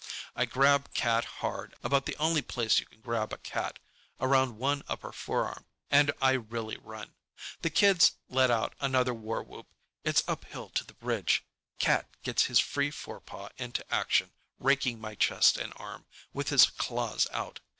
I 0.35 0.45
grab 0.45 0.95
Cat 0.95 1.25
hard 1.25 1.75
about 1.83 2.07
the 2.07 2.15
only 2.17 2.41
place 2.41 2.79
you 2.79 2.87
can 2.87 3.01
grab 3.01 3.31
a 3.31 3.37
cat, 3.37 3.77
around 4.19 4.57
one 4.57 4.81
upper 4.89 5.11
forearm, 5.11 5.65
and 5.91 6.11
I 6.19 6.31
really 6.31 6.77
run. 6.77 7.13
The 7.61 7.69
kids 7.69 8.13
let 8.27 8.49
out 8.49 8.73
another 8.79 9.13
war 9.13 9.43
whoop. 9.43 9.67
It's 10.03 10.23
uphill 10.27 10.69
to 10.71 10.83
the 10.83 10.95
bridge. 10.95 11.43
Cat 11.77 12.07
gets 12.23 12.45
his 12.45 12.57
free 12.59 12.89
forepaw 12.89 13.49
into 13.57 13.85
action, 13.93 14.31
raking 14.57 14.99
my 14.99 15.13
chest 15.13 15.55
and 15.59 15.71
arm, 15.75 16.07
with 16.33 16.49
his 16.49 16.65
claws 16.65 17.27
out. 17.31 17.59